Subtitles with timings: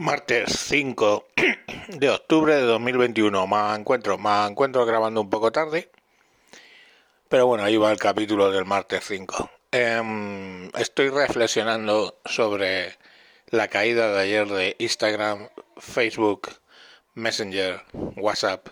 [0.00, 1.26] Martes 5
[1.88, 3.48] de octubre de 2021.
[3.48, 5.90] Me encuentro, me encuentro grabando un poco tarde.
[7.28, 9.50] Pero bueno, ahí va el capítulo del martes 5.
[9.72, 12.96] Em, estoy reflexionando sobre
[13.48, 15.48] la caída de ayer de Instagram,
[15.78, 16.48] Facebook,
[17.14, 18.68] Messenger, WhatsApp,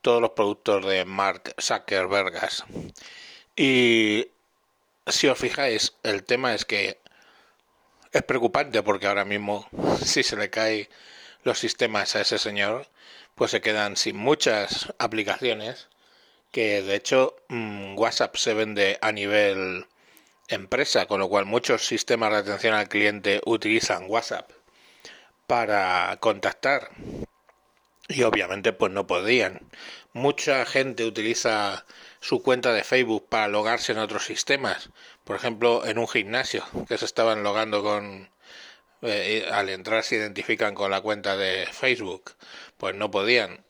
[0.00, 2.34] todos los productos de Mark Zuckerberg.
[3.56, 4.28] Y
[5.08, 7.01] si os fijáis, el tema es que
[8.12, 9.68] es preocupante porque ahora mismo
[10.04, 10.88] si se le caen
[11.44, 12.86] los sistemas a ese señor,
[13.34, 15.88] pues se quedan sin muchas aplicaciones
[16.52, 19.86] que de hecho mm, WhatsApp se vende a nivel
[20.48, 24.50] empresa, con lo cual muchos sistemas de atención al cliente utilizan WhatsApp
[25.46, 26.90] para contactar
[28.14, 29.60] y obviamente pues no podían.
[30.12, 31.84] Mucha gente utiliza
[32.20, 34.90] su cuenta de Facebook para logarse en otros sistemas,
[35.24, 38.30] por ejemplo en un gimnasio que se estaban logando con
[39.02, 42.32] eh, al entrar se identifican con la cuenta de Facebook,
[42.78, 43.64] pues no podían.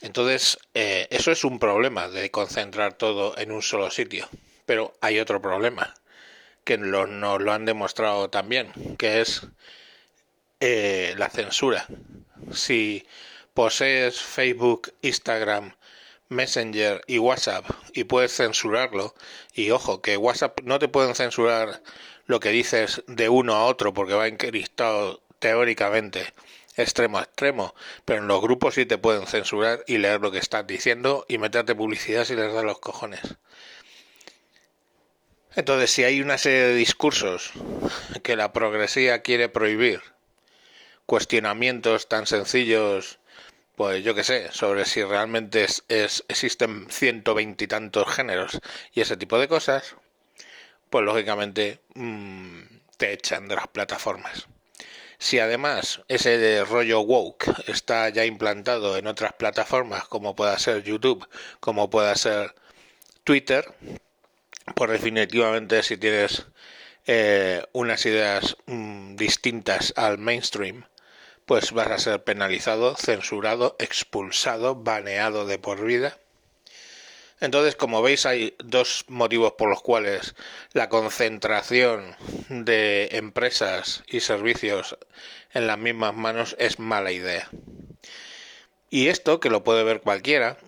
[0.00, 4.28] Entonces, eh, eso es un problema de concentrar todo en un solo sitio.
[4.66, 5.94] Pero hay otro problema,
[6.64, 7.08] que nos
[7.40, 9.46] lo han demostrado también, que es
[10.60, 11.86] eh, la censura.
[12.52, 13.06] Si
[13.58, 15.74] posees Facebook, Instagram,
[16.28, 19.16] Messenger y WhatsApp y puedes censurarlo,
[19.52, 21.82] y ojo, que WhatsApp no te pueden censurar
[22.26, 26.32] lo que dices de uno a otro porque va encriptado teóricamente
[26.76, 30.38] extremo a extremo, pero en los grupos sí te pueden censurar y leer lo que
[30.38, 33.38] estás diciendo y meterte publicidad si les da los cojones.
[35.56, 37.50] Entonces, si hay una serie de discursos
[38.22, 40.00] que la progresía quiere prohibir,
[41.06, 43.18] cuestionamientos tan sencillos
[43.78, 45.84] pues yo qué sé, sobre si realmente es,
[46.26, 48.60] existen ciento veintitantos géneros
[48.92, 49.94] y ese tipo de cosas,
[50.90, 52.62] pues lógicamente mm,
[52.96, 54.48] te echan de las plataformas.
[55.18, 61.28] Si además ese rollo woke está ya implantado en otras plataformas, como pueda ser YouTube,
[61.60, 62.56] como pueda ser
[63.22, 63.64] Twitter,
[64.74, 66.46] pues definitivamente si tienes
[67.06, 70.84] eh, unas ideas mm, distintas al mainstream,
[71.48, 76.18] pues vas a ser penalizado, censurado, expulsado, baneado de por vida.
[77.40, 80.34] Entonces, como veis, hay dos motivos por los cuales
[80.74, 82.14] la concentración
[82.50, 84.98] de empresas y servicios
[85.54, 87.48] en las mismas manos es mala idea.
[88.90, 90.58] Y esto, que lo puede ver cualquiera,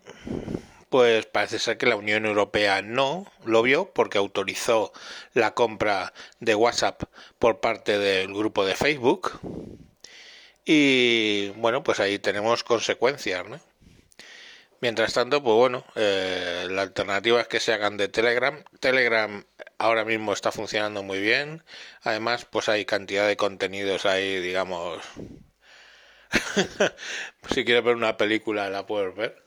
[0.89, 4.95] pues parece ser que la Unión Europea no lo vio porque autorizó
[5.35, 7.03] la compra de WhatsApp
[7.39, 9.41] por parte del grupo de Facebook
[10.73, 13.59] y bueno, pues ahí tenemos consecuencias, ¿no?
[14.81, 18.63] Mientras tanto, pues bueno, eh, la alternativa es que se hagan de Telegram.
[18.79, 19.45] Telegram
[19.79, 21.65] ahora mismo está funcionando muy bien.
[22.03, 25.03] Además, pues hay cantidad de contenidos ahí, digamos.
[27.51, 29.43] si quieres ver una película, la puedes ver.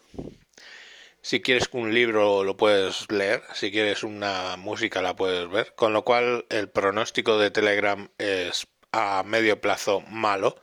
[1.22, 3.44] Si quieres un libro, lo puedes leer.
[3.54, 5.74] Si quieres una música, la puedes ver.
[5.76, 10.62] Con lo cual, el pronóstico de Telegram es a medio plazo malo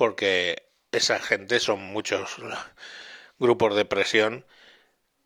[0.00, 0.62] porque
[0.92, 2.36] esa gente son muchos
[3.38, 4.46] grupos de presión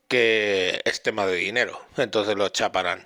[0.09, 3.05] que es tema de dinero, entonces lo chaparán.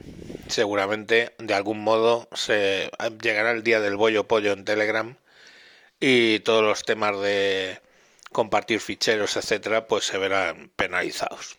[0.49, 2.91] Seguramente de algún modo se
[3.23, 5.19] llegará el día del bollo pollo en Telegram
[6.01, 7.83] y todos los temas de
[8.33, 11.59] compartir ficheros, etcétera, pues se verán penalizados.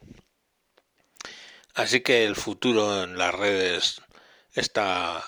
[1.75, 4.01] Así que el futuro en las redes
[4.55, 5.23] está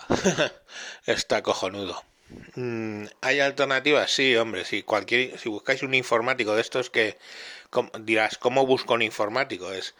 [1.05, 2.03] está cojonudo.
[2.55, 4.11] Mm, ¿Hay alternativas?
[4.11, 7.17] Sí, hombre, si cualquier, si buscáis un informático de estos que
[8.01, 9.71] dirás, ¿cómo busco un informático?
[9.71, 9.95] Es,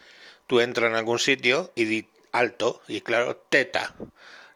[0.46, 3.94] tú entras en algún sitio y di alto, y claro, teta.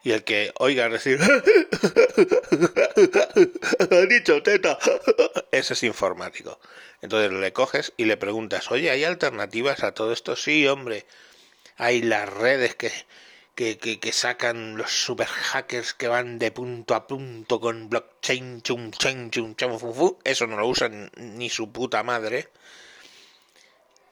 [0.04, 1.18] Y el que oiga decir,
[3.90, 4.78] ha dicho teta,
[5.52, 6.58] ese es informático.
[7.02, 10.36] Entonces le coges y le preguntas, oye, ¿hay alternativas a todo esto?
[10.36, 11.04] Sí, hombre,
[11.76, 12.90] hay las redes que
[13.56, 18.90] que, que, sacan los super hackers que van de punto a punto con blockchain, chum,
[18.90, 22.50] chum, chum, chum, fu, eso no lo usan ni su puta madre,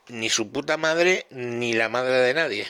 [0.09, 2.67] ni su puta madre, ni la madre de nadie.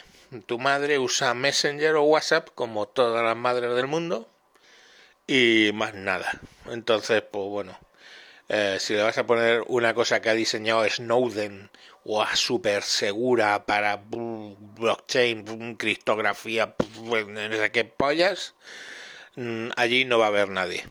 [0.47, 4.29] Tu madre usa Messenger o WhatsApp como todas las madres del mundo
[5.29, 6.41] y más nada.
[6.67, 7.79] Entonces, pues bueno,
[8.49, 11.71] eh, si le vas a poner una cosa que ha diseñado Snowden
[12.05, 18.55] o a super segura para blockchain, criptografía, no sé qué pollas,
[19.37, 20.85] mm, allí no va a haber nadie.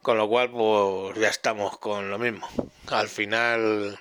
[0.00, 2.48] Con lo cual, pues ya estamos con lo mismo.
[2.88, 3.98] Al final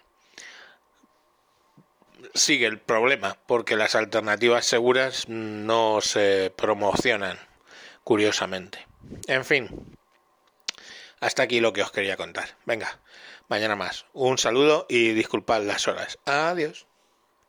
[2.33, 7.39] sigue el problema, porque las alternativas seguras no se promocionan,
[8.03, 8.85] curiosamente.
[9.27, 9.94] En fin,
[11.19, 12.57] hasta aquí lo que os quería contar.
[12.65, 12.99] Venga,
[13.47, 14.05] mañana más.
[14.13, 16.19] Un saludo y disculpad las horas.
[16.25, 16.87] Adiós.